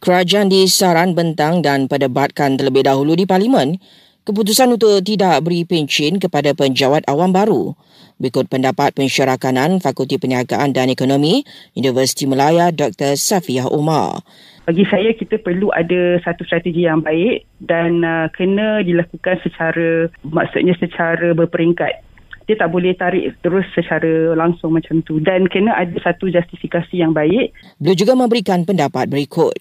[0.00, 3.76] Kerajaan di Saran bentang dan perdebatkan terlebih dahulu di Parlimen
[4.24, 7.76] keputusan untuk tidak beri pencin kepada penjawat awam baru.
[8.16, 11.44] Berikut pendapat pensyarakanan Fakulti Perniagaan dan Ekonomi
[11.76, 13.12] Universiti Melaya Dr.
[13.20, 14.24] Safiah Umar.
[14.64, 20.80] Bagi saya kita perlu ada satu strategi yang baik dan uh, kena dilakukan secara maksudnya
[20.80, 22.08] secara berperingkat
[22.48, 27.12] dia tak boleh tarik terus secara langsung macam tu dan kena ada satu justifikasi yang
[27.12, 27.52] baik.
[27.76, 29.60] Beliau juga memberikan pendapat berikut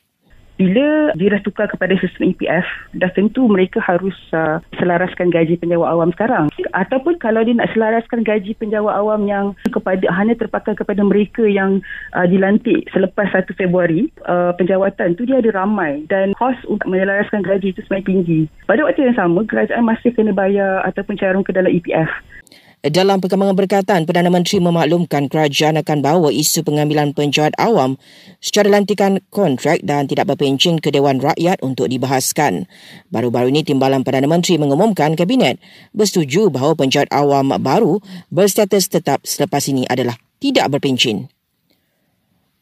[0.59, 2.67] bila dirah tukar kepada sistem EPF
[2.99, 6.51] dah tentu mereka harus uh, selaraskan gaji penjawat awam sekarang.
[6.75, 11.79] Ataupun kalau dia nak selaraskan gaji penjawat awam yang kepada hanya terpakai kepada mereka yang
[12.11, 16.03] uh, dilantik selepas 1 Februari uh, penjawatan tu dia ada ramai.
[16.11, 18.41] Dan kos untuk menyelaraskan gaji itu semakin tinggi.
[18.67, 22.11] Pada waktu yang sama kerajaan masih kena bayar ataupun carum ke dalam EPF
[22.79, 27.99] dalam perkembangan berkaitan, Perdana Menteri memaklumkan kerajaan akan bawa isu pengambilan penjahat awam
[28.39, 32.71] secara lantikan kontrak dan tidak berpencin ke Dewan Rakyat untuk dibahaskan.
[33.11, 35.59] Baru-baru ini, Timbalan Perdana Menteri mengumumkan Kabinet
[35.91, 37.99] bersetuju bahawa penjahat awam baru
[38.31, 41.27] berstatus tetap selepas ini adalah tidak berpencin.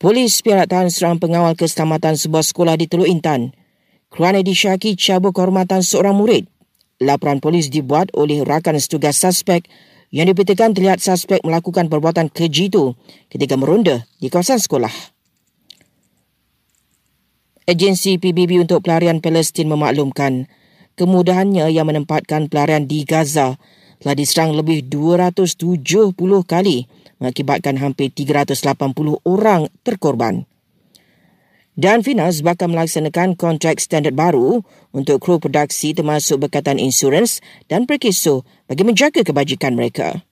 [0.02, 3.54] Polis piarat tahan serang pengawal keselamatan sebuah sekolah di Teluk Intan
[4.10, 6.50] kerana disyaki cabut kehormatan seorang murid.
[6.98, 9.70] Laporan polis dibuat oleh rakan setugas suspek
[10.12, 12.96] yang diberitakan terlihat suspek melakukan perbuatan keji itu
[13.28, 14.92] ketika meronda di kawasan sekolah.
[17.68, 20.48] Agensi PBB untuk Pelarian Palestin memaklumkan
[20.96, 23.60] kemudahannya yang menempatkan pelarian di Gaza
[24.00, 26.16] telah diserang lebih 270
[26.48, 26.88] kali
[27.20, 30.48] mengakibatkan hampir 380 orang terkorban.
[31.78, 34.66] Dan Finas bakal melaksanakan kontrak standard baru
[34.98, 37.38] untuk kru produksi termasuk berkaitan insurans
[37.70, 40.26] dan perkiso bagi menjaga kebajikan mereka.